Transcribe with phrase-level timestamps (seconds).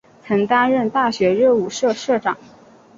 [0.25, 2.35] 曾担任大学热舞社社长。